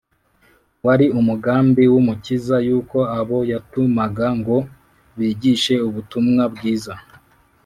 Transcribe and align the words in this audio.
wari 0.85 1.05
umugambi 1.19 1.83
w’umukiza 1.93 2.55
yuko 2.67 2.97
abo 3.19 3.37
yatumaga 3.51 4.27
ngo 4.39 4.57
bigishe 5.17 5.75
ubutumwa 5.87 6.43
bwiza, 6.55 6.93